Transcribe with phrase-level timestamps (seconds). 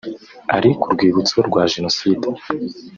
[0.55, 2.25] Ari ku rwibutso rwa Jenoside